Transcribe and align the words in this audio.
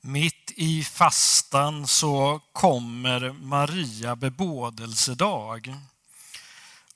Mitt 0.00 0.52
i 0.56 0.84
fastan 0.84 1.86
så 1.86 2.40
kommer 2.52 3.32
Maria 3.32 4.16
bebådelsedag. 4.16 5.74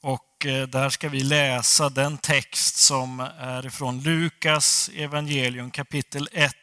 Och 0.00 0.46
eh, 0.46 0.68
där 0.68 0.90
ska 0.90 1.08
vi 1.08 1.22
läsa 1.22 1.88
den 1.88 2.18
text 2.18 2.76
som 2.76 3.20
är 3.38 3.70
från 3.70 4.02
Lukas 4.02 4.90
evangelium 4.94 5.70
kapitel 5.70 6.28
1, 6.32 6.54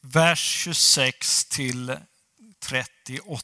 vers 0.00 0.62
26 0.64 1.44
till 1.44 1.96
38. 2.58 3.42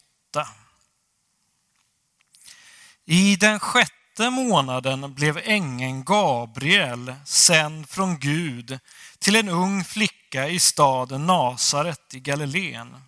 I 3.05 3.37
den 3.37 3.61
sjätte 3.61 4.31
månaden 4.31 5.15
blev 5.15 5.41
ängeln 5.45 6.05
Gabriel 6.05 7.15
sänd 7.27 7.89
från 7.89 8.19
Gud 8.19 8.79
till 9.19 9.37
en 9.37 9.49
ung 9.49 9.85
flicka 9.85 10.22
i 10.35 10.59
staden 10.59 11.27
Nasaret 11.27 12.15
i 12.15 12.21
Galileen. 12.21 13.05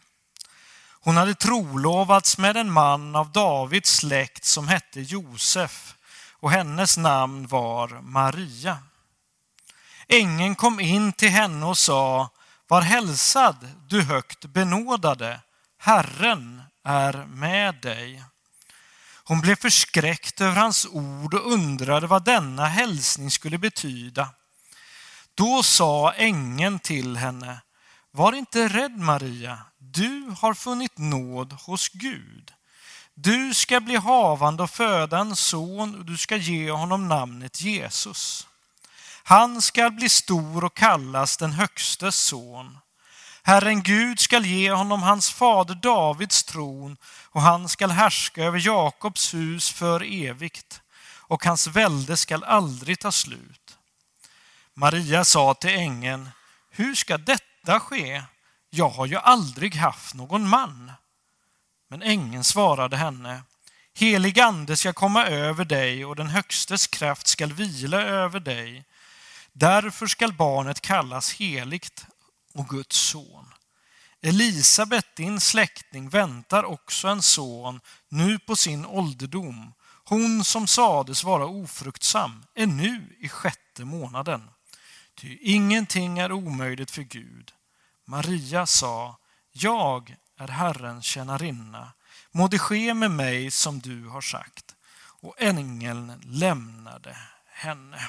Hon 1.01 1.16
hade 1.16 1.34
trolovats 1.34 2.38
med 2.38 2.56
en 2.56 2.73
man 2.73 3.16
av 3.16 3.32
Davids 3.32 3.91
släkt 3.91 4.45
som 4.45 4.69
hette 4.69 5.01
Josef 5.01 5.95
och 6.30 6.51
hennes 6.51 6.96
namn 6.96 7.46
var 7.46 7.88
Maria. 7.88 8.79
Ängeln 10.09 10.55
kom 10.55 10.80
in 10.80 11.12
till 11.12 11.29
henne 11.29 11.66
och 11.66 11.79
sa, 11.79 12.29
var 12.68 12.80
hälsad 12.80 13.68
du 13.88 14.02
högt 14.02 14.45
benådade, 14.45 15.41
Herren 15.79 16.62
är 16.84 17.12
med 17.27 17.74
dig. 17.74 18.24
Hon 19.24 19.41
blev 19.41 19.56
förskräckt 19.56 20.41
över 20.41 20.60
hans 20.60 20.87
ord 20.87 21.34
och 21.34 21.52
undrade 21.52 22.06
vad 22.06 22.24
denna 22.24 22.66
hälsning 22.66 23.30
skulle 23.30 23.59
betyda. 23.59 24.29
Då 25.34 25.62
sa 25.62 26.12
ängeln 26.12 26.79
till 26.79 27.16
henne, 27.16 27.61
var 28.11 28.33
inte 28.33 28.69
rädd 28.69 28.98
Maria, 28.98 29.59
du 29.79 30.34
har 30.41 30.55
funnit 30.55 30.98
nåd 30.98 31.52
hos 31.52 31.88
Gud. 31.88 32.52
Du 33.15 33.54
ska 33.54 33.80
bli 33.80 33.96
havande 33.96 34.63
och 34.63 34.71
föda 34.71 35.18
en 35.18 35.37
son 35.37 35.99
och 35.99 36.04
du 36.04 36.16
ska 36.16 36.37
ge 36.37 36.71
honom 36.71 37.09
namnet 37.09 37.60
Jesus. 37.60 38.46
Han 39.24 39.63
skall 39.63 39.91
bli 39.91 40.09
stor 40.09 40.65
och 40.65 40.74
kallas 40.74 41.37
den 41.37 41.52
högstes 41.52 42.16
son. 42.16 42.79
Herren 43.43 43.82
Gud 43.82 44.21
skall 44.21 44.46
ge 44.46 44.73
honom 44.73 45.02
hans 45.02 45.30
fader 45.30 45.74
Davids 45.74 46.45
tron 46.45 46.96
och 47.24 47.43
han 47.43 47.69
skall 47.69 47.91
härska 47.91 48.45
över 48.45 48.59
Jakobs 48.66 49.35
hus 49.35 49.71
för 49.71 50.24
evigt 50.26 50.80
och 51.26 51.45
hans 51.45 51.66
välde 51.66 52.16
skall 52.16 52.45
aldrig 52.45 52.98
ta 52.98 53.13
slut. 53.13 53.63
Maria 54.76 55.24
sa 55.24 55.54
till 55.54 55.70
ängeln, 55.70 56.30
hur 56.70 56.94
ska 56.94 57.18
detta 57.18 57.80
ske? 57.80 58.22
Jag 58.70 58.88
har 58.88 59.06
ju 59.06 59.16
aldrig 59.16 59.74
haft 59.74 60.14
någon 60.14 60.48
man. 60.48 60.92
Men 61.88 62.02
ängeln 62.02 62.44
svarade 62.44 62.96
henne, 62.96 63.42
helig 63.95 64.41
ande 64.41 64.76
ska 64.76 64.92
komma 64.92 65.26
över 65.26 65.64
dig 65.64 66.04
och 66.04 66.16
den 66.16 66.26
högstes 66.26 66.86
kraft 66.86 67.26
skall 67.26 67.52
vila 67.52 68.02
över 68.02 68.41
dig. 68.41 68.84
Därför 69.52 70.06
skall 70.06 70.32
barnet 70.32 70.80
kallas 70.80 71.32
heligt 71.32 72.06
och 72.54 72.69
Guds 72.69 72.97
son. 72.97 73.54
Elisabet, 74.22 75.16
din 75.16 75.41
släkting, 75.41 76.08
väntar 76.08 76.64
också 76.64 77.08
en 77.08 77.22
son 77.22 77.80
nu 78.08 78.38
på 78.38 78.56
sin 78.56 78.86
ålderdom. 78.86 79.75
Hon 80.04 80.44
som 80.44 80.66
sades 80.66 81.25
vara 81.25 81.47
ofruktsam 81.47 82.44
är 82.54 82.66
nu 82.66 83.16
i 83.20 83.28
sjätte 83.28 83.84
månaden. 83.84 84.50
Ty 85.15 85.38
ingenting 85.41 86.19
är 86.19 86.32
omöjligt 86.32 86.91
för 86.91 87.03
Gud. 87.03 87.53
Maria 88.04 88.66
sa, 88.66 89.19
jag 89.53 90.16
är 90.37 90.48
Herrens 90.48 91.04
tjänarinna. 91.04 91.93
Må 92.31 92.48
det 92.48 92.59
ske 92.59 92.94
med 92.94 93.10
mig 93.10 93.50
som 93.50 93.81
du 93.81 94.06
har 94.06 94.20
sagt. 94.20 94.75
Och 94.97 95.34
ängeln 95.38 96.20
lämnade 96.25 97.16
henne. 97.47 98.08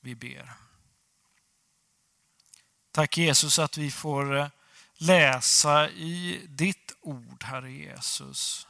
Vi 0.00 0.14
ber. 0.14 0.52
Tack 2.92 3.18
Jesus 3.18 3.58
att 3.58 3.76
vi 3.76 3.90
får 3.90 4.36
eh, 4.36 4.48
läsa 4.94 5.90
i 5.90 6.46
ditt 6.48 6.96
ord, 7.00 7.44
Herre 7.44 7.72
Jesus. 7.72 8.66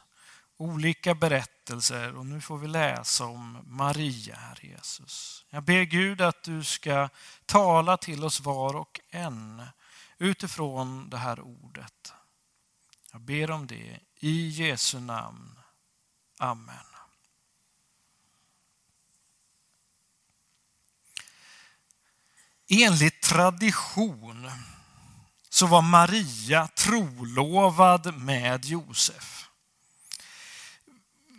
Olika 0.57 1.15
berättelser 1.15 2.15
och 2.15 2.25
nu 2.25 2.41
får 2.41 2.57
vi 2.57 2.67
läsa 2.67 3.25
om 3.25 3.57
Maria, 3.65 4.35
Herre 4.35 4.67
Jesus. 4.67 5.45
Jag 5.49 5.63
ber 5.63 5.83
Gud 5.83 6.21
att 6.21 6.43
du 6.43 6.63
ska 6.63 7.09
tala 7.45 7.97
till 7.97 8.23
oss 8.23 8.39
var 8.39 8.75
och 8.75 8.99
en 9.09 9.63
utifrån 10.17 11.09
det 11.09 11.17
här 11.17 11.39
ordet. 11.39 12.13
Jag 13.11 13.21
ber 13.21 13.51
om 13.51 13.67
det 13.67 13.99
i 14.19 14.47
Jesu 14.47 14.99
namn. 14.99 15.59
Amen. 16.39 16.85
Enligt 22.69 23.21
tradition 23.21 24.51
så 25.49 25.67
var 25.67 25.81
Maria 25.81 26.67
trolovad 26.67 28.17
med 28.17 28.65
Josef. 28.65 29.49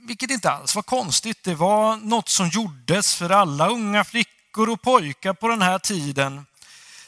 Vilket 0.06 0.30
inte 0.30 0.50
alls 0.50 0.74
var 0.74 0.82
konstigt. 0.82 1.44
Det 1.44 1.54
var 1.54 1.96
något 1.96 2.28
som 2.28 2.48
gjordes 2.48 3.14
för 3.14 3.30
alla 3.30 3.68
unga 3.68 4.04
flickor 4.04 4.70
och 4.70 4.82
pojkar 4.82 5.32
på 5.34 5.48
den 5.48 5.62
här 5.62 5.78
tiden. 5.78 6.46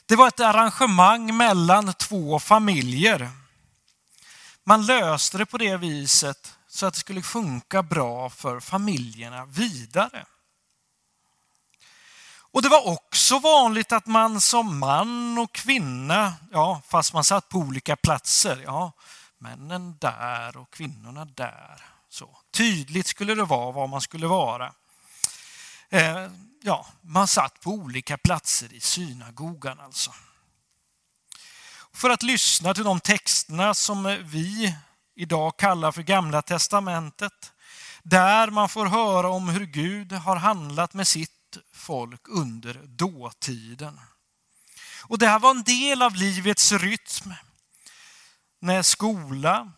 Det 0.07 0.17
var 0.17 0.29
ett 0.29 0.41
arrangemang 0.41 1.37
mellan 1.37 1.95
två 1.95 2.39
familjer. 2.39 3.31
Man 4.65 4.87
löste 4.87 5.39
det 5.39 5.47
på 5.47 5.59
det 5.59 5.77
viset 5.77 6.55
så 6.69 6.87
att 6.87 6.95
det 6.95 7.01
skulle 7.01 7.23
funka 7.23 7.83
bra 7.83 8.31
för 8.31 8.61
familjerna 8.61 9.47
vidare. 9.47 10.25
Och 12.53 12.63
det 12.63 12.69
var 12.69 12.89
också 12.89 13.39
vanligt 13.39 13.93
att 13.93 14.07
man 14.07 14.41
som 14.41 14.79
man 14.79 15.39
och 15.39 15.53
kvinna, 15.53 16.33
ja, 16.53 16.83
fast 16.89 17.13
man 17.13 17.25
satt 17.25 17.49
på 17.49 17.59
olika 17.59 17.97
platser, 17.97 18.63
ja, 18.65 18.93
männen 19.39 19.97
där 20.01 20.57
och 20.57 20.71
kvinnorna 20.71 21.25
där. 21.25 21.96
Så 22.09 22.39
tydligt 22.51 23.07
skulle 23.07 23.35
det 23.35 23.45
vara 23.45 23.73
var 23.73 23.87
man 23.87 24.01
skulle 24.01 24.27
vara. 24.27 24.73
Eh, 25.91 26.31
ja, 26.63 26.87
man 27.01 27.29
satt 27.29 27.61
på 27.61 27.71
olika 27.71 28.19
platser 28.19 28.73
i 28.75 28.81
synagogan 28.81 29.81
alltså. 29.81 30.15
För 31.93 32.11
att 32.11 32.23
lyssna 32.23 32.75
till 32.75 32.85
de 32.85 33.01
texterna 33.01 33.75
som 33.75 34.19
vi 34.25 34.77
idag 35.15 35.57
kallar 35.57 35.93
för 35.93 36.03
Gamla 36.03 36.43
testamentet, 36.43 37.53
där 38.03 38.51
man 38.51 38.69
får 38.69 38.87
höra 38.87 39.29
om 39.29 39.49
hur 39.49 39.67
Gud 39.67 40.13
har 40.13 40.37
handlat 40.37 40.95
med 40.95 41.09
sitt 41.09 41.31
folk 41.73 42.29
under 42.29 42.75
dåtiden. 42.75 44.01
Och 45.03 45.19
det 45.19 45.27
här 45.27 45.39
var 45.39 45.51
en 45.51 45.63
del 45.63 46.03
av 46.03 46.15
livets 46.15 46.73
rytm. 46.73 47.35
När 48.61 48.83
skola, 48.83 49.73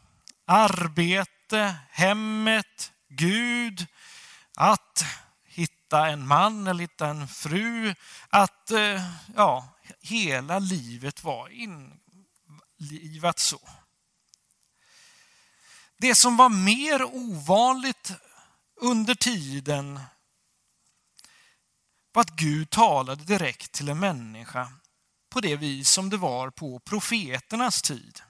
arbete, 0.48 1.76
hemmet, 1.90 2.92
Gud, 3.08 3.86
att 4.56 5.04
hitta 5.44 6.08
en 6.08 6.26
man 6.26 6.66
eller 6.66 6.80
hitta 6.80 7.06
en 7.06 7.28
fru, 7.28 7.94
att 8.28 8.70
eh, 8.70 9.02
ja, 9.36 9.68
hela 10.00 10.58
livet 10.58 11.24
var 11.24 11.48
inlivat 12.78 13.38
så. 13.38 13.60
Det 15.96 16.14
som 16.14 16.36
var 16.36 16.48
mer 16.48 17.02
ovanligt 17.02 18.12
under 18.76 19.14
tiden 19.14 20.00
var 22.12 22.22
att 22.22 22.36
Gud 22.36 22.70
talade 22.70 23.24
direkt 23.24 23.72
till 23.72 23.88
en 23.88 24.00
människa 24.00 24.72
på 25.30 25.40
det 25.40 25.56
vis 25.56 25.90
som 25.90 26.10
det 26.10 26.16
var 26.16 26.50
på 26.50 26.78
profeternas 26.78 27.82
tid. 27.82 28.22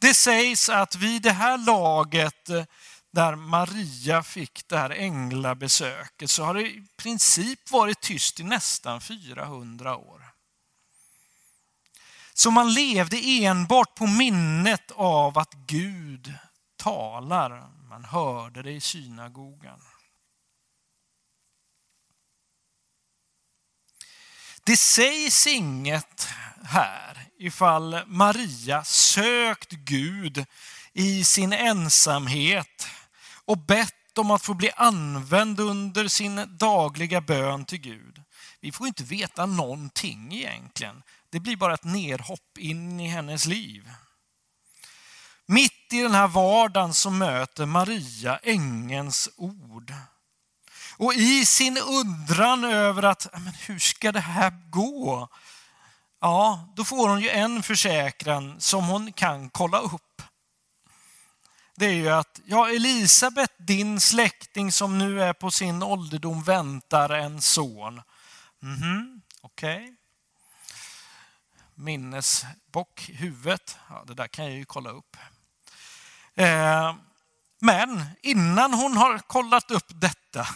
Det 0.00 0.14
sägs 0.14 0.68
att 0.68 0.94
vid 0.94 1.22
det 1.22 1.32
här 1.32 1.58
laget 1.58 2.48
eh, 2.48 2.64
där 3.10 3.36
Maria 3.36 4.22
fick 4.22 4.68
det 4.68 4.78
här 4.78 4.90
änglabesöket 4.90 6.30
så 6.30 6.44
har 6.44 6.54
det 6.54 6.62
i 6.62 6.84
princip 6.96 7.70
varit 7.70 8.00
tyst 8.00 8.40
i 8.40 8.42
nästan 8.42 9.00
400 9.00 9.96
år. 9.96 10.24
Så 12.34 12.50
man 12.50 12.72
levde 12.72 13.16
enbart 13.16 13.94
på 13.94 14.06
minnet 14.06 14.90
av 14.90 15.38
att 15.38 15.54
Gud 15.54 16.34
talar. 16.76 17.70
Man 17.88 18.04
hörde 18.04 18.62
det 18.62 18.72
i 18.72 18.80
synagogan. 18.80 19.80
Det 24.68 24.76
sägs 24.76 25.46
inget 25.46 26.28
här 26.64 27.26
ifall 27.38 28.00
Maria 28.06 28.84
sökt 28.84 29.70
Gud 29.70 30.44
i 30.92 31.24
sin 31.24 31.52
ensamhet 31.52 32.86
och 33.44 33.58
bett 33.58 34.18
om 34.18 34.30
att 34.30 34.42
få 34.42 34.54
bli 34.54 34.70
använd 34.76 35.60
under 35.60 36.08
sin 36.08 36.58
dagliga 36.58 37.20
bön 37.20 37.64
till 37.64 37.78
Gud. 37.78 38.22
Vi 38.60 38.72
får 38.72 38.86
inte 38.86 39.04
veta 39.04 39.46
någonting 39.46 40.34
egentligen. 40.34 41.02
Det 41.30 41.40
blir 41.40 41.56
bara 41.56 41.74
ett 41.74 41.84
nerhopp 41.84 42.58
in 42.58 43.00
i 43.00 43.08
hennes 43.08 43.46
liv. 43.46 43.90
Mitt 45.46 45.92
i 45.92 46.02
den 46.02 46.14
här 46.14 46.28
vardagen 46.28 46.94
så 46.94 47.10
möter 47.10 47.66
Maria 47.66 48.38
ängens 48.42 49.28
ord. 49.36 49.94
Och 50.98 51.14
i 51.14 51.46
sin 51.46 51.78
undran 51.78 52.64
över 52.64 53.02
att, 53.02 53.26
men 53.32 53.54
hur 53.66 53.78
ska 53.78 54.12
det 54.12 54.20
här 54.20 54.52
gå? 54.70 55.28
Ja, 56.20 56.68
då 56.76 56.84
får 56.84 57.08
hon 57.08 57.20
ju 57.20 57.28
en 57.28 57.62
försäkran 57.62 58.60
som 58.60 58.84
hon 58.84 59.12
kan 59.12 59.50
kolla 59.50 59.78
upp. 59.78 60.22
Det 61.76 61.86
är 61.86 61.92
ju 61.92 62.08
att, 62.08 62.40
ja 62.44 62.68
Elisabet, 62.68 63.50
din 63.58 64.00
släkting 64.00 64.72
som 64.72 64.98
nu 64.98 65.22
är 65.22 65.32
på 65.32 65.50
sin 65.50 65.82
ålderdom 65.82 66.42
väntar 66.42 67.10
en 67.10 67.40
son. 67.40 68.02
Mhm, 68.60 69.22
okej. 69.40 69.76
Okay. 69.76 69.94
Minnesbock, 71.74 73.10
huvudet, 73.14 73.78
ja, 73.88 74.04
det 74.06 74.14
där 74.14 74.26
kan 74.26 74.44
jag 74.44 74.54
ju 74.54 74.64
kolla 74.64 74.90
upp. 74.90 75.16
Eh, 76.34 76.94
men 77.60 78.04
innan 78.22 78.74
hon 78.74 78.96
har 78.96 79.18
kollat 79.18 79.70
upp 79.70 79.86
detta, 79.88 80.46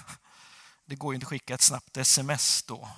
det 0.93 0.97
går 0.97 1.13
ju 1.13 1.15
inte 1.15 1.25
att 1.25 1.29
skicka 1.29 1.55
ett 1.55 1.61
snabbt 1.61 1.97
sms 1.97 2.63
då, 2.63 2.89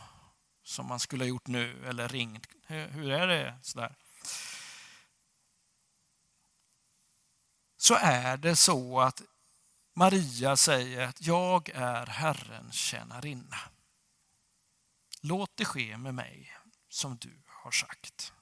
som 0.63 0.87
man 0.87 1.01
skulle 1.01 1.25
ha 1.25 1.29
gjort 1.29 1.47
nu, 1.47 1.87
eller 1.87 2.09
ringt. 2.09 2.47
Hur 2.67 3.11
är 3.11 3.27
det? 3.27 3.59
Sådär. 3.63 3.97
Så 7.77 7.95
är 7.95 8.37
det 8.37 8.57
så 8.57 9.01
att 9.01 9.23
Maria 9.95 10.57
säger 10.57 11.09
att 11.09 11.27
jag 11.27 11.69
är 11.69 12.07
Herrens 12.07 12.75
tjänarinna. 12.75 13.59
Låt 15.21 15.57
det 15.57 15.65
ske 15.65 15.97
med 15.97 16.15
mig 16.15 16.57
som 16.89 17.17
du 17.17 17.43
har 17.47 17.71
sagt. 17.71 18.33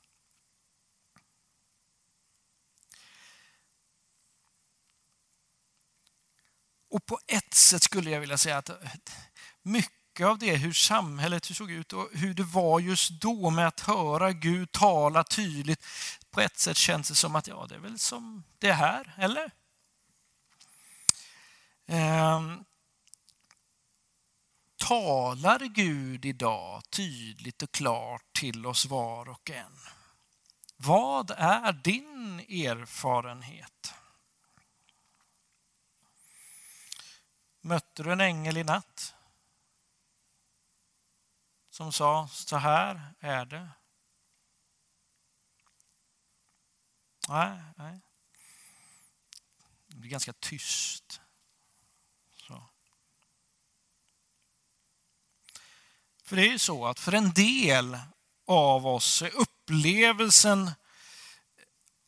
Och 6.89 7.07
på 7.07 7.19
ett 7.27 7.55
sätt 7.55 7.83
skulle 7.83 8.11
jag 8.11 8.21
vilja 8.21 8.39
säga 8.39 8.59
att 8.59 8.71
mycket 9.63 10.27
av 10.27 10.39
det, 10.39 10.57
hur 10.57 10.73
samhället 10.73 11.45
såg 11.45 11.71
ut 11.71 11.93
och 11.93 12.09
hur 12.13 12.35
det 12.35 12.43
var 12.43 12.81
just 12.81 13.11
då 13.11 13.51
med 13.51 13.69
att 13.69 13.81
höra 13.81 14.33
Gud 14.33 14.73
tala 14.73 15.25
tydligt, 15.25 15.87
på 16.31 16.41
ett 16.41 16.59
sätt 16.59 16.77
känns 16.77 17.09
det 17.09 17.15
som 17.15 17.37
att 17.37 17.47
ja, 17.47 17.67
det 17.69 17.75
är 17.75 17.79
väl 17.79 17.99
som 17.99 18.45
det 18.59 18.73
här, 18.73 19.15
eller? 19.19 19.51
Ehm, 21.87 22.65
talar 24.77 25.59
Gud 25.59 26.25
idag 26.25 26.83
tydligt 26.91 27.63
och 27.63 27.73
klart 27.73 28.33
till 28.33 28.67
oss 28.67 28.87
var 28.87 29.29
och 29.29 29.51
en? 29.51 29.79
Vad 30.77 31.31
är 31.31 31.73
din 31.73 32.41
erfarenhet? 32.41 33.95
Mötte 37.61 38.03
du 38.03 38.13
en 38.13 38.21
ängel 38.21 38.57
i 38.57 38.65
natt? 38.65 39.15
Som 41.73 41.93
sa, 41.93 42.29
så 42.29 42.57
här 42.57 43.15
är 43.21 43.45
det. 43.45 43.69
Nej, 47.29 47.63
nej. 47.77 48.01
Det 49.87 49.97
blir 49.97 50.11
ganska 50.11 50.33
tyst. 50.33 51.21
Så. 52.37 52.69
För 56.25 56.37
det 56.37 56.43
är 56.43 56.51
ju 56.51 56.59
så 56.59 56.87
att 56.87 57.01
för 57.01 57.13
en 57.13 57.33
del 57.33 57.99
av 58.47 58.87
oss 58.87 59.23
är 59.23 59.37
upplevelsen 59.37 60.71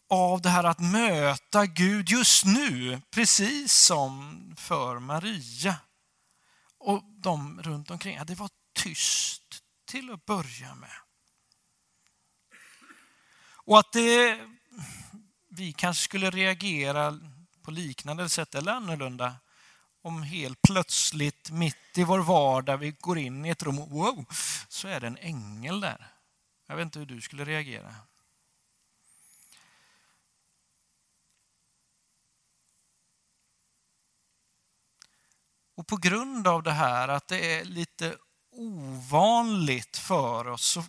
av 0.09 0.43
det 0.43 0.51
här 0.51 0.65
att 0.65 0.81
möta 0.81 1.67
Gud 1.67 2.09
just 2.09 2.45
nu, 2.45 3.03
precis 3.11 3.73
som 3.73 4.41
för 4.59 4.99
Maria 4.99 5.77
och 6.79 7.05
de 7.05 7.63
runt 7.63 7.91
omkring. 7.91 8.17
Ja, 8.17 8.25
det 8.25 8.35
var 8.35 8.51
tyst 8.73 9.44
till 9.85 10.11
att 10.11 10.25
börja 10.25 10.75
med. 10.75 10.93
Och 13.67 13.79
att 13.79 13.93
det, 13.93 14.41
vi 15.49 15.73
kanske 15.73 16.05
skulle 16.05 16.31
reagera 16.31 17.19
på 17.63 17.71
liknande 17.71 18.29
sätt 18.29 18.55
eller 18.55 18.73
annorlunda 18.73 19.37
om 20.03 20.23
helt 20.23 20.63
plötsligt 20.63 21.51
mitt 21.51 21.99
i 21.99 22.05
vår 22.05 22.19
vardag 22.19 22.77
vi 22.77 22.91
går 22.91 23.19
in 23.19 23.45
i 23.45 23.49
ett 23.49 23.63
rum 23.63 23.79
och 23.79 23.91
wow, 23.91 24.25
så 24.69 24.89
är 24.89 25.01
det 25.01 25.07
en 25.07 25.19
ängel 25.19 25.81
där. 25.81 26.13
Jag 26.67 26.77
vet 26.77 26.85
inte 26.85 26.99
hur 26.99 27.07
du 27.07 27.21
skulle 27.21 27.45
reagera. 27.45 27.95
Och 35.75 35.87
på 35.87 35.97
grund 35.97 36.49
av 36.49 36.63
det 36.63 36.73
här 36.73 37.09
att 37.09 37.29
det 37.29 37.55
är 37.55 37.65
lite 37.65 38.17
ovanligt 38.55 39.97
för 39.97 40.47
oss 40.47 40.67
så 40.67 40.85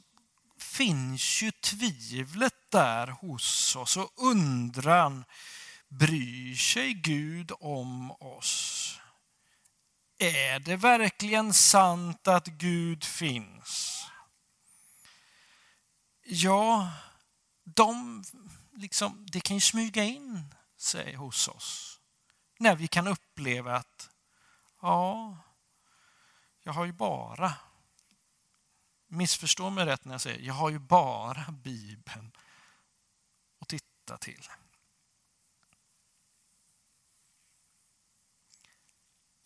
finns 0.58 1.44
ju 1.44 1.52
tvivlet 1.52 2.72
där 2.72 3.08
hos 3.08 3.76
oss 3.76 3.98
och 3.98 4.12
undran, 4.16 5.26
bryr 5.88 6.56
sig 6.56 6.94
Gud 6.94 7.52
om 7.60 8.12
oss? 8.12 9.00
Är 10.18 10.60
det 10.60 10.76
verkligen 10.76 11.54
sant 11.54 12.28
att 12.28 12.48
Gud 12.48 13.04
finns? 13.04 14.06
Ja, 16.26 16.92
de, 17.64 18.24
liksom, 18.74 19.26
det 19.32 19.40
kan 19.40 19.56
ju 19.56 19.62
smyga 19.62 20.04
in 20.04 20.56
sig 20.78 21.16
hos 21.16 21.48
oss 21.48 22.00
när 22.60 22.76
vi 22.76 22.88
kan 22.88 23.08
uppleva 23.08 23.76
att 23.76 24.10
Ja, 24.82 25.38
jag 26.66 26.74
har 26.74 26.86
ju 26.86 26.92
bara, 26.92 27.54
missförstå 29.08 29.70
mig 29.70 29.86
rätt 29.86 30.06
när 30.06 30.14
jag 30.14 30.22
säger, 30.22 30.40
jag 30.40 30.54
har 30.54 30.70
ju 30.70 30.80
bara 30.80 31.52
Bibeln 31.52 32.32
att 33.60 33.68
titta 33.68 34.18
till. 34.18 34.50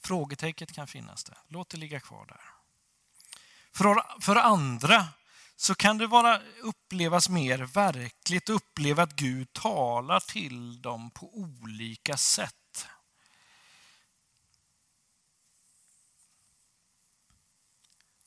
Frågetecknet 0.04 0.71
kan 0.71 0.88
finnas 0.88 1.24
där. 1.24 1.38
Låt 1.48 1.69
det 1.69 1.77
ligga 1.77 2.00
kvar 2.00 2.25
där. 2.25 2.42
För, 3.71 4.21
för 4.21 4.36
andra 4.36 5.07
så 5.56 5.75
kan 5.75 5.98
det 5.98 6.07
vara, 6.07 6.42
upplevas 6.62 7.30
mer 7.30 7.60
verkligt, 7.60 8.49
uppleva 8.49 9.04
att 9.04 9.16
Gud 9.16 9.54
talar 9.54 10.19
till 10.19 10.81
dem 10.81 11.11
på 11.11 11.38
olika 11.38 12.18
sätt. 12.18 12.56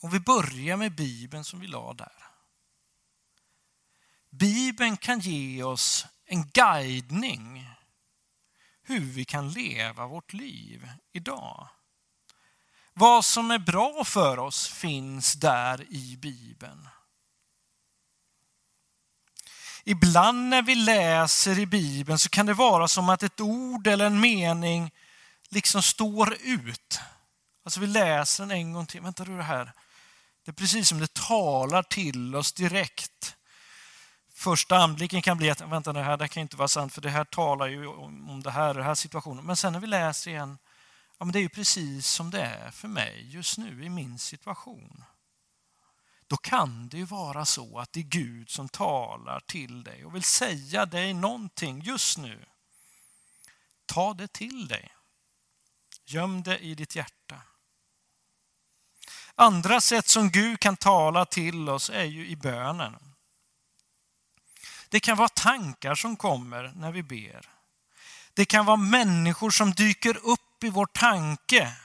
Om 0.03 0.11
vi 0.11 0.21
börjar 0.21 0.77
med 0.77 0.95
Bibeln 0.95 1.45
som 1.45 1.61
vi 1.61 1.67
la 1.67 1.93
där. 1.93 2.25
Bibeln 4.31 4.97
kan 4.97 5.21
ge 5.21 5.63
oss 5.63 6.07
en 6.27 6.49
guidning 6.49 7.69
hur 8.83 9.01
vi 9.01 9.25
kan 9.25 9.51
leva 9.51 10.07
vårt 10.07 10.33
liv 10.33 10.91
idag. 11.13 11.69
Vad 12.93 13.25
som 13.25 13.51
är 13.51 13.59
bra 13.59 14.05
för 14.05 14.39
oss 14.39 14.69
finns 14.69 15.33
där 15.33 15.93
i 15.93 16.17
Bibeln. 16.17 16.89
Ibland 19.85 20.49
när 20.49 20.63
vi 20.63 20.75
läser 20.75 21.59
i 21.59 21.67
Bibeln 21.67 22.19
så 22.19 22.29
kan 22.29 22.47
det 22.47 22.55
vara 22.55 22.89
som 22.89 23.09
att 23.09 23.23
ett 23.23 23.41
ord 23.41 23.87
eller 23.87 24.07
en 24.07 24.21
mening 24.21 24.91
liksom 25.49 25.83
står 25.83 26.35
ut. 26.41 27.01
Alltså 27.65 27.81
vi 27.81 27.87
läser 27.87 28.45
den 28.45 28.51
en 28.51 28.73
gång 28.73 28.87
till. 28.87 29.01
Vänta 29.01 29.25
du 29.25 29.37
det 29.37 29.43
här. 29.43 29.73
Det 30.45 30.51
är 30.51 30.55
precis 30.55 30.89
som 30.89 30.99
det 30.99 31.15
talar 31.15 31.83
till 31.83 32.35
oss 32.35 32.53
direkt. 32.53 33.37
Första 34.35 34.77
anblicken 34.77 35.23
kan 35.23 35.37
bli 35.37 35.51
att 35.51 35.61
vänta, 35.61 35.93
det 35.93 36.03
här 36.03 36.17
det 36.17 36.29
kan 36.29 36.41
inte 36.41 36.57
vara 36.57 36.69
sant 36.69 36.95
för 36.95 37.01
det 37.01 37.11
här 37.11 37.25
talar 37.25 37.67
ju 37.67 37.87
om 37.87 38.43
det 38.45 38.51
här, 38.51 38.75
den 38.75 38.83
här 38.83 38.95
situationen. 38.95 39.45
Men 39.45 39.57
sen 39.57 39.73
när 39.73 39.81
vi 39.81 39.87
läser 39.87 40.31
igen, 40.31 40.59
ja, 41.19 41.25
men 41.25 41.33
det 41.33 41.39
är 41.39 41.43
ju 41.43 41.49
precis 41.49 42.07
som 42.07 42.31
det 42.31 42.43
är 42.43 42.71
för 42.71 42.89
mig 42.89 43.29
just 43.31 43.59
nu 43.59 43.85
i 43.85 43.89
min 43.89 44.19
situation. 44.19 45.05
Då 46.27 46.37
kan 46.37 46.89
det 46.89 46.97
ju 46.97 47.05
vara 47.05 47.45
så 47.45 47.79
att 47.79 47.93
det 47.93 48.01
är 48.01 48.05
Gud 48.05 48.51
som 48.51 48.69
talar 48.69 49.41
till 49.41 49.85
dig 49.85 50.05
och 50.05 50.15
vill 50.15 50.23
säga 50.23 50.87
dig 50.87 51.15
någonting 51.15 51.81
just 51.81 52.19
nu. 52.19 52.45
Ta 53.87 54.15
det 54.15 54.33
till 54.33 54.69
dig. 54.69 54.93
Göm 56.05 56.43
det 56.43 56.59
i 56.59 56.75
ditt 56.75 56.97
hjärta. 56.97 57.43
Andra 59.35 59.81
sätt 59.81 60.09
som 60.09 60.31
Gud 60.31 60.61
kan 60.61 60.77
tala 60.77 61.25
till 61.25 61.69
oss 61.69 61.91
är 61.91 62.05
ju 62.05 62.27
i 62.29 62.37
bönen. 62.37 62.99
Det 64.89 65.01
kan 65.01 65.17
vara 65.17 65.29
tankar 65.29 65.95
som 65.95 66.17
kommer 66.17 66.73
när 66.77 66.93
vi 66.93 67.03
ber. 67.03 67.49
Det 68.35 68.45
kan 68.45 68.67
vara 68.67 68.77
människor 68.77 69.51
som 69.51 69.73
dyker 69.73 70.17
upp 70.17 70.65
i 70.65 70.71
vår 70.71 70.87
tanke. 70.87 71.77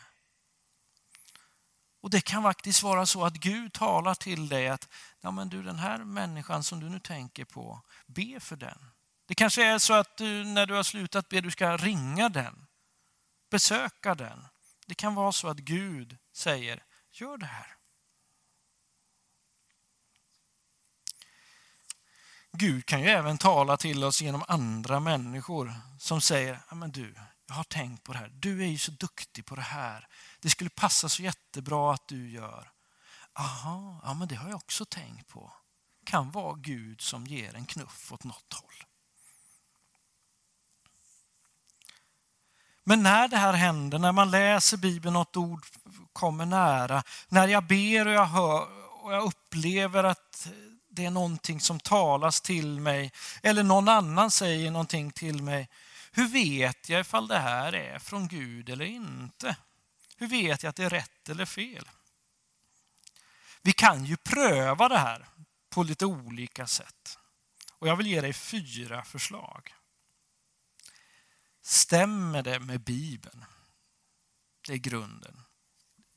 Och 2.01 2.09
det 2.09 2.21
kan 2.21 2.43
faktiskt 2.43 2.83
vara 2.83 3.05
så 3.05 3.25
att 3.25 3.33
Gud 3.33 3.73
talar 3.73 4.15
till 4.15 4.49
dig 4.49 4.67
att 4.67 4.89
ja, 5.21 5.31
men 5.31 5.49
du, 5.49 5.63
den 5.63 5.79
här 5.79 5.97
människan 5.97 6.63
som 6.63 6.79
du 6.79 6.89
nu 6.89 6.99
tänker 6.99 7.45
på, 7.45 7.81
be 8.05 8.39
för 8.39 8.55
den. 8.55 8.91
Det 9.27 9.35
kanske 9.35 9.65
är 9.65 9.79
så 9.79 9.93
att 9.93 10.17
du, 10.17 10.43
när 10.43 10.65
du 10.65 10.73
har 10.73 10.83
slutat 10.83 11.29
be, 11.29 11.41
du 11.41 11.51
ska 11.51 11.77
ringa 11.77 12.29
den, 12.29 12.67
besöka 13.49 14.15
den. 14.15 14.47
Det 14.85 14.95
kan 14.95 15.15
vara 15.15 15.31
så 15.31 15.47
att 15.47 15.57
Gud 15.57 16.17
säger, 16.33 16.83
gör 17.21 17.38
det 17.38 17.45
här. 17.45 17.77
Gud 22.51 22.86
kan 22.86 23.01
ju 23.01 23.07
även 23.07 23.38
tala 23.38 23.77
till 23.77 24.03
oss 24.03 24.21
genom 24.21 24.43
andra 24.47 25.00
människor 25.00 25.74
som 26.00 26.21
säger, 26.21 26.59
men 26.71 26.91
du, 26.91 27.15
jag 27.47 27.55
har 27.55 27.63
tänkt 27.63 28.03
på 28.03 28.13
det 28.13 28.19
här. 28.19 28.29
Du 28.29 28.63
är 28.63 28.67
ju 28.67 28.77
så 28.77 28.91
duktig 28.91 29.45
på 29.45 29.55
det 29.55 29.62
här. 29.62 30.07
Det 30.39 30.50
skulle 30.50 30.69
passa 30.69 31.09
så 31.09 31.24
jättebra 31.24 31.93
att 31.93 32.07
du 32.07 32.29
gör. 32.29 32.71
Aha, 33.33 34.01
ja 34.03 34.13
men 34.13 34.27
det 34.27 34.36
har 34.36 34.50
jag 34.50 34.55
också 34.55 34.86
tänkt 34.86 35.27
på. 35.27 35.53
Kan 36.05 36.31
vara 36.31 36.55
Gud 36.55 37.01
som 37.01 37.25
ger 37.27 37.55
en 37.55 37.65
knuff 37.65 38.12
åt 38.12 38.24
något 38.24 38.53
håll. 38.53 38.87
Men 42.89 43.03
när 43.03 43.27
det 43.27 43.38
här 43.38 43.53
händer, 43.53 44.00
när 44.00 44.12
man 44.12 44.32
läser 44.32 44.77
Bibeln, 44.77 45.13
något 45.13 45.38
ord 45.38 45.65
kommer 46.13 46.46
nära, 46.46 47.03
när 47.29 47.48
jag 47.48 47.63
ber 47.63 48.08
och 48.08 48.13
jag 48.13 48.25
hör 48.25 48.67
och 49.03 49.13
jag 49.13 49.24
upplever 49.24 50.03
att 50.03 50.48
det 50.89 51.06
är 51.06 51.12
någonting 51.12 51.62
som 51.62 51.79
talas 51.79 52.41
till 52.41 52.79
mig 52.79 53.12
eller 53.44 53.63
någon 53.63 53.89
annan 53.89 54.32
säger 54.32 54.72
någonting 54.72 55.12
till 55.12 55.44
mig. 55.44 55.70
Hur 56.12 56.27
vet 56.27 56.89
jag 56.89 57.01
ifall 57.01 57.27
det 57.27 57.39
här 57.39 57.75
är 57.75 58.00
från 58.00 58.27
Gud 58.27 58.70
eller 58.70 58.86
inte? 58.86 59.56
Hur 60.17 60.27
vet 60.27 60.63
jag 60.63 60.70
att 60.70 60.75
det 60.75 60.84
är 60.84 60.89
rätt 60.89 61.29
eller 61.29 61.46
fel? 61.46 61.89
Vi 63.62 63.72
kan 63.72 64.06
ju 64.06 64.17
pröva 64.17 64.89
det 64.89 64.98
här 64.98 65.27
på 65.70 65.84
lite 65.84 66.06
olika 66.06 66.67
sätt. 66.67 67.17
Och 67.79 67.88
jag 67.88 67.96
vill 67.96 68.08
ge 68.08 68.22
dig 68.22 68.34
fyra 68.34 69.03
förslag. 69.03 69.74
Stämmer 71.67 72.43
det 72.43 72.59
med 72.59 72.81
Bibeln? 72.81 73.45
Det 74.67 74.74
är 74.74 74.77
grunden. 74.77 75.41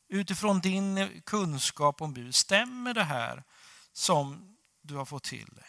Utifrån 0.09 0.61
din 0.61 1.23
kunskap 1.27 2.03
om 2.03 2.13
Bibeln, 2.15 2.33
stämmer 2.33 2.95
det 2.95 3.05
här 3.05 3.45
som 3.93 4.57
du 4.83 4.95
har 4.95 5.05
fått 5.05 5.23
till 5.23 5.47
dig? 5.47 5.67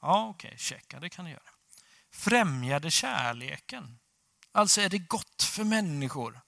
Ja, 0.00 0.28
okej, 0.28 0.48
okay, 0.48 0.58
checka, 0.58 1.00
det 1.00 1.08
kan 1.08 1.24
du 1.24 1.30
göra. 1.30 1.50
Främjar 2.10 2.80
det 2.80 2.90
kärleken? 2.90 3.98
Alltså 4.52 4.80
är 4.80 4.88
det 4.88 4.98
gott 4.98 5.42
för 5.42 5.64
människor 5.64 6.40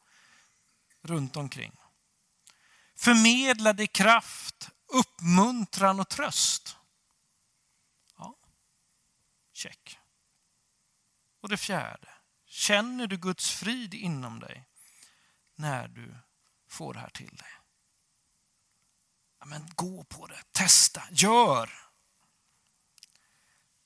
runt 1.02 1.36
omkring? 1.36 1.72
Förmedlar 2.96 3.72
det 3.72 3.86
kraft, 3.86 4.70
uppmuntran 4.86 6.00
och 6.00 6.08
tröst? 6.08 6.76
Ja, 8.16 8.36
check. 9.52 9.99
Och 11.40 11.48
det 11.48 11.56
fjärde, 11.56 12.08
känner 12.46 13.06
du 13.06 13.16
Guds 13.16 13.50
frid 13.50 13.94
inom 13.94 14.40
dig 14.40 14.68
när 15.54 15.88
du 15.88 16.16
får 16.68 16.94
det 16.94 17.00
här 17.00 17.10
till 17.10 17.36
dig? 17.36 17.50
Ja, 19.38 19.46
men 19.46 19.70
gå 19.74 20.04
på 20.04 20.26
det, 20.26 20.52
testa, 20.52 21.02
gör. 21.10 21.70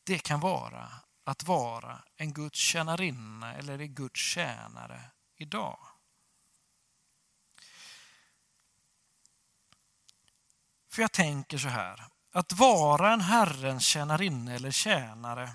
Det 0.04 0.18
kan 0.18 0.40
vara 0.40 0.92
att 1.24 1.42
vara 1.42 2.04
en 2.16 2.32
Guds 2.32 2.58
tjänarinna 2.58 3.54
eller 3.54 3.78
en 3.78 3.94
Guds 3.94 4.20
tjänare 4.20 5.10
idag. 5.36 5.78
För 10.90 11.02
jag 11.02 11.12
tänker 11.12 11.58
så 11.58 11.68
här, 11.68 12.04
att 12.32 12.52
vara 12.52 13.12
en 13.12 13.20
Herrens 13.20 13.84
tjänarinna 13.84 14.52
eller 14.52 14.70
tjänare 14.70 15.52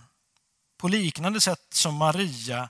på 0.80 0.88
liknande 0.88 1.42
sätt 1.42 1.74
som 1.74 1.96
Maria 1.96 2.70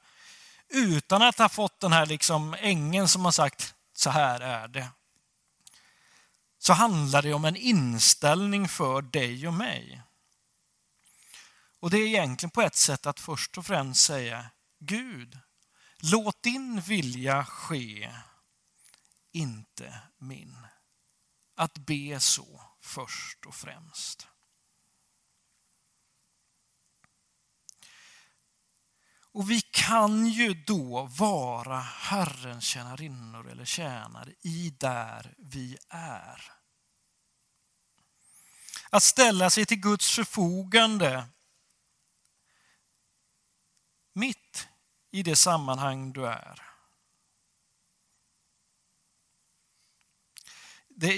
utan 0.69 1.21
att 1.21 1.37
ha 1.37 1.49
fått 1.49 1.79
den 1.79 1.93
här 1.93 2.05
liksom 2.05 2.55
ängeln 2.59 3.07
som 3.07 3.25
har 3.25 3.31
sagt 3.31 3.73
så 3.93 4.09
här 4.09 4.39
är 4.39 4.67
det. 4.67 4.89
Så 6.57 6.73
handlar 6.73 7.21
det 7.21 7.33
om 7.33 7.45
en 7.45 7.55
inställning 7.55 8.67
för 8.67 9.01
dig 9.01 9.47
och 9.47 9.53
mig. 9.53 10.01
Och 11.79 11.89
det 11.89 11.97
är 11.97 12.07
egentligen 12.07 12.51
på 12.51 12.61
ett 12.61 12.75
sätt 12.75 13.05
att 13.05 13.19
först 13.19 13.57
och 13.57 13.65
främst 13.65 14.01
säga 14.01 14.45
Gud, 14.79 15.39
låt 15.97 16.43
din 16.43 16.81
vilja 16.81 17.45
ske, 17.45 18.15
inte 19.31 20.01
min. 20.17 20.57
Att 21.55 21.77
be 21.77 22.19
så 22.19 22.61
först 22.81 23.45
och 23.45 23.55
främst. 23.55 24.27
Och 29.31 29.49
vi 29.49 29.61
kan 29.61 30.27
ju 30.27 30.53
då 30.53 31.03
vara 31.03 31.79
Herrens 31.79 32.63
tjänarinnor 32.63 33.49
eller 33.49 33.65
tjänare 33.65 34.33
i 34.41 34.69
där 34.79 35.33
vi 35.37 35.77
är. 35.89 36.51
Att 38.89 39.03
ställa 39.03 39.49
sig 39.49 39.65
till 39.65 39.79
Guds 39.79 40.15
förfogande 40.15 41.27
mitt 44.13 44.67
i 45.11 45.23
det 45.23 45.35
sammanhang 45.35 46.13
du 46.13 46.27
är. 46.27 46.65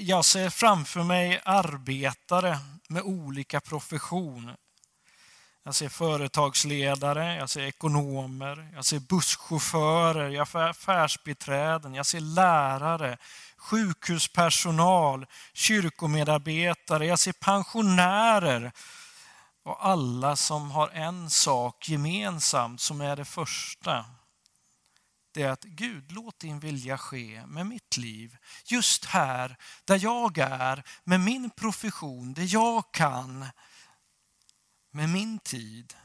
Jag 0.01 0.25
ser 0.25 0.49
framför 0.49 1.03
mig 1.03 1.41
arbetare 1.45 2.59
med 2.89 3.01
olika 3.01 3.61
profession 3.61 4.55
jag 5.63 5.75
ser 5.75 5.89
företagsledare, 5.89 7.35
jag 7.35 7.49
ser 7.49 7.61
ekonomer, 7.61 8.71
jag 8.73 8.85
ser 8.85 8.99
busschaufförer, 8.99 10.29
jag 10.29 10.47
ser 10.47 10.59
affärsbiträden, 10.59 11.93
jag 11.93 12.05
ser 12.05 12.19
lärare, 12.19 13.17
sjukhuspersonal, 13.57 15.25
kyrkomedarbetare, 15.53 17.05
jag 17.05 17.19
ser 17.19 17.33
pensionärer 17.33 18.71
och 19.63 19.85
alla 19.85 20.35
som 20.35 20.71
har 20.71 20.89
en 20.89 21.29
sak 21.29 21.89
gemensamt 21.89 22.81
som 22.81 23.01
är 23.01 23.15
det 23.15 23.25
första. 23.25 24.05
Det 25.33 25.43
är 25.43 25.49
att 25.49 25.63
Gud, 25.63 26.11
låt 26.11 26.39
din 26.39 26.59
vilja 26.59 26.97
ske 26.97 27.43
med 27.47 27.65
mitt 27.65 27.97
liv. 27.97 28.37
Just 28.65 29.05
här 29.05 29.57
där 29.85 29.99
jag 30.03 30.37
är, 30.37 30.83
med 31.03 31.19
min 31.19 31.49
profession, 31.49 32.33
det 32.33 32.43
jag 32.43 32.91
kan 32.91 33.45
med 34.91 35.09
min 35.09 35.39
tid. 35.39 35.97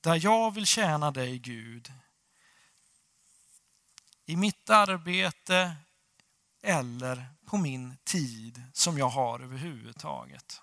Där 0.00 0.24
jag 0.24 0.54
vill 0.54 0.66
tjäna 0.66 1.10
dig 1.10 1.38
Gud. 1.38 1.92
I 4.26 4.36
mitt 4.36 4.70
arbete 4.70 5.76
eller 6.62 7.26
på 7.44 7.56
min 7.56 7.96
tid 8.04 8.62
som 8.72 8.98
jag 8.98 9.08
har 9.08 9.40
överhuvudtaget. 9.40 10.60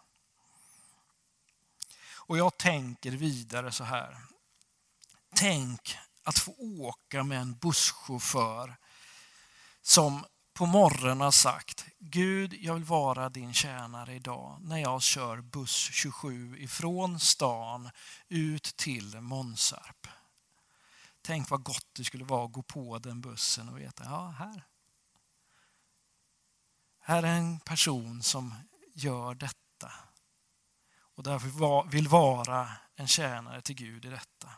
Och 2.14 2.38
jag 2.38 2.58
tänker 2.58 3.12
vidare 3.12 3.72
så 3.72 3.84
här. 3.84 4.18
Tänk 5.36 5.98
att 6.24 6.40
få 6.40 6.56
åka 6.60 7.24
med 7.24 7.42
en 7.42 7.54
busschaufför 7.54 8.76
som 9.82 10.26
på 10.54 10.66
morgonen 10.66 11.22
har 11.22 11.32
sagt 11.32 11.86
Gud, 12.00 12.54
jag 12.54 12.74
vill 12.74 12.84
vara 12.84 13.30
din 13.30 13.54
tjänare 13.54 14.16
idag 14.16 14.58
när 14.62 14.78
jag 14.78 15.02
kör 15.02 15.42
buss 15.42 15.90
27 15.92 16.58
ifrån 16.58 17.20
stan 17.20 17.90
ut 18.28 18.64
till 18.64 19.22
Månsarp. 19.22 20.08
Tänk 21.22 21.50
vad 21.50 21.64
gott 21.64 21.88
det 21.94 22.04
skulle 22.04 22.26
vara 22.26 22.46
att 22.46 22.52
gå 22.52 22.62
på 22.62 23.00
den 23.00 23.22
bussen 23.22 23.70
och 23.70 23.80
veta, 23.80 24.04
ja 24.04 24.36
här. 24.40 24.64
Här 27.00 27.24
är 27.24 27.36
en 27.36 27.60
person 27.60 28.24
som 28.24 28.54
gör 28.94 29.36
detta 29.36 29.92
och 31.16 31.24
därför 31.24 31.90
vill 31.90 32.08
vara 32.08 32.70
en 32.96 33.08
tjänare 33.08 33.62
till 33.62 33.76
Gud 33.76 34.06
i 34.06 34.10
detta. 34.10 34.50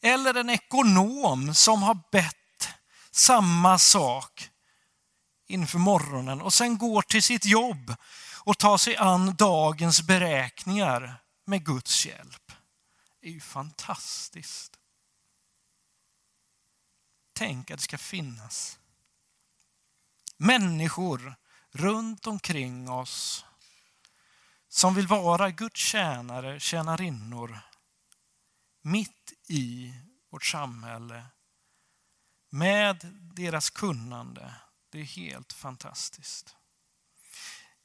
Eller 0.00 0.34
en 0.34 0.50
ekonom 0.50 1.54
som 1.54 1.82
har 1.82 1.98
bett 2.12 2.68
samma 3.10 3.78
sak 3.78 4.50
inför 5.46 5.78
morgonen 5.78 6.42
och 6.42 6.54
sen 6.54 6.78
går 6.78 7.02
till 7.02 7.22
sitt 7.22 7.44
jobb 7.44 7.94
och 8.44 8.58
tar 8.58 8.78
sig 8.78 8.96
an 8.96 9.34
dagens 9.34 10.02
beräkningar 10.02 11.22
med 11.44 11.64
Guds 11.64 12.06
hjälp. 12.06 12.52
Det 13.20 13.28
är 13.28 13.32
ju 13.32 13.40
fantastiskt. 13.40 14.78
Tänk 17.32 17.70
att 17.70 17.78
det 17.78 17.82
ska 17.82 17.98
finnas 17.98 18.78
människor 20.36 21.34
runt 21.70 22.26
omkring 22.26 22.90
oss 22.90 23.44
som 24.68 24.94
vill 24.94 25.06
vara 25.06 25.50
Guds 25.50 25.80
tjänare, 25.80 26.60
tjänarinnor 26.60 27.60
mitt 28.82 29.32
i 29.48 29.94
vårt 30.30 30.44
samhälle 30.44 31.26
med 32.50 32.96
deras 33.34 33.70
kunnande. 33.70 34.54
Det 34.96 35.02
är 35.02 35.04
helt 35.04 35.52
fantastiskt. 35.52 36.56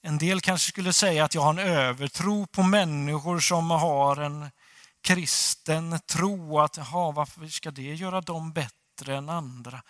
En 0.01 0.17
del 0.17 0.41
kanske 0.41 0.69
skulle 0.69 0.93
säga 0.93 1.25
att 1.25 1.35
jag 1.35 1.41
har 1.41 1.49
en 1.49 1.59
övertro 1.59 2.47
på 2.47 2.63
människor 2.63 3.39
som 3.39 3.71
har 3.71 4.17
en 4.17 4.51
kristen 5.01 5.99
tro. 5.99 6.59
Att 6.59 6.77
aha, 6.77 7.11
varför 7.11 7.47
ska 7.47 7.71
det 7.71 7.81
göra 7.81 8.21
dem 8.21 8.51
bättre 8.51 9.17
än 9.17 9.29
andra? 9.29 9.81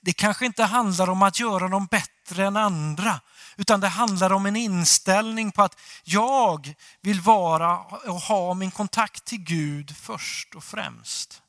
Det 0.00 0.12
kanske 0.12 0.46
inte 0.46 0.64
handlar 0.64 1.10
om 1.10 1.22
att 1.22 1.40
göra 1.40 1.68
dem 1.68 1.86
bättre 1.86 2.46
än 2.46 2.56
andra, 2.56 3.20
utan 3.56 3.80
det 3.80 3.88
handlar 3.88 4.32
om 4.32 4.46
en 4.46 4.56
inställning 4.56 5.52
på 5.52 5.62
att 5.62 5.80
jag 6.04 6.74
vill 7.00 7.20
vara 7.20 7.78
och 7.78 8.20
ha 8.20 8.54
min 8.54 8.70
kontakt 8.70 9.24
till 9.24 9.44
Gud 9.44 9.96
först 9.96 10.54
och 10.54 10.64
främst. 10.64 11.42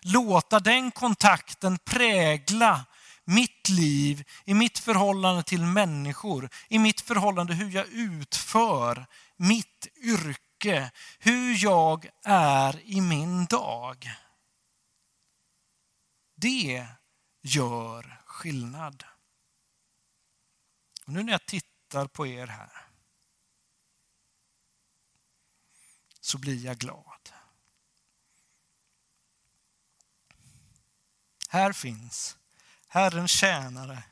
Låta 0.00 0.60
den 0.60 0.90
kontakten 0.90 1.78
prägla 1.78 2.84
mitt 3.70 3.78
liv, 3.78 4.24
i 4.44 4.54
mitt 4.54 4.78
förhållande 4.78 5.42
till 5.42 5.62
människor, 5.62 6.50
i 6.68 6.78
mitt 6.78 7.00
förhållande 7.00 7.54
hur 7.54 7.70
jag 7.70 7.88
utför 7.88 9.06
mitt 9.36 9.86
yrke, 9.96 10.90
hur 11.18 11.64
jag 11.64 12.10
är 12.24 12.80
i 12.84 13.00
min 13.00 13.46
dag. 13.46 14.10
Det 16.34 16.88
gör 17.42 18.22
skillnad. 18.26 19.04
Och 21.06 21.12
nu 21.12 21.22
när 21.22 21.32
jag 21.32 21.46
tittar 21.46 22.06
på 22.06 22.26
er 22.26 22.46
här 22.46 22.86
så 26.20 26.38
blir 26.38 26.64
jag 26.64 26.78
glad. 26.78 27.30
Här 31.48 31.72
finns 31.72 32.36
Herrens 32.96 33.30
tjänare 33.30 34.04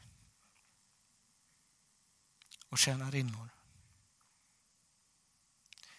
och 2.68 2.78
tjänarinnor. 2.78 3.48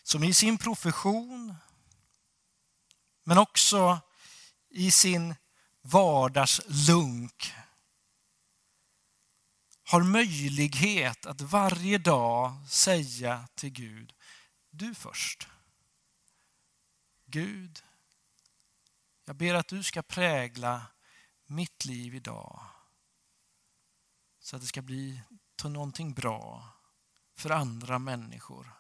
Som 0.04 0.24
i 0.24 0.34
sin 0.34 0.58
profession, 0.58 1.56
men 3.24 3.38
också 3.38 4.00
i 4.70 4.92
sin 4.92 5.36
vardagslunk 5.82 7.54
har 9.84 10.04
möjlighet 10.04 11.26
att 11.26 11.42
varje 11.42 11.98
dag 11.98 12.70
säga 12.70 13.48
till 13.56 13.72
Gud, 13.72 14.14
du 14.70 14.96
först. 14.96 15.48
Gud, 17.26 17.84
jag 19.26 19.36
ber 19.36 19.54
att 19.54 19.68
du 19.68 19.84
ska 19.84 20.02
prägla 20.02 20.86
mitt 21.48 21.86
liv 21.86 22.16
idag 22.16 22.75
så 24.46 24.56
att 24.56 24.62
det 24.62 24.68
ska 24.68 24.82
bli 24.82 25.22
till 25.56 25.70
någonting 25.70 26.14
bra 26.14 26.70
för 27.34 27.50
andra 27.50 28.00
människor 28.00 28.74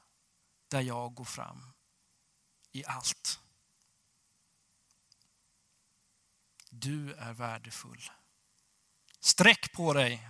där 0.67 0.81
jag 0.81 1.13
går 1.13 1.25
fram 1.25 1.73
i 2.71 2.85
allt. 2.85 3.39
Du 6.69 7.13
är 7.13 7.33
värdefull. 7.33 8.11
Sträck 9.19 9.73
på 9.73 9.93
dig. 9.93 10.29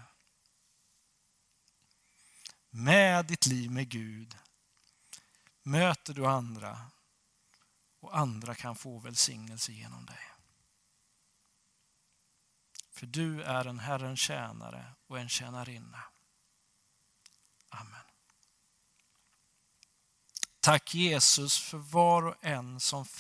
Med 2.70 3.26
ditt 3.26 3.46
liv 3.46 3.72
med 3.72 3.90
Gud 3.90 4.38
möter 5.64 6.14
du 6.14 6.26
andra 6.26 6.92
och 8.00 8.18
andra 8.18 8.56
kan 8.56 8.76
få 8.76 9.00
välsignelse 9.00 9.72
genom 9.72 10.06
dig. 10.06 10.35
För 12.96 13.06
du 13.06 13.44
är 13.44 13.66
en 13.66 13.80
Herrens 13.80 14.20
tjänare 14.20 14.86
och 15.08 15.20
en 15.20 15.30
tjänarinna. 15.30 16.04
Amen. 17.70 18.02
Tack 20.60 20.96
Jesus 20.96 21.58
för 21.58 21.78
var 21.78 22.26
och 22.26 22.36
en 22.42 22.80
som 22.80 23.06
finns 23.06 23.16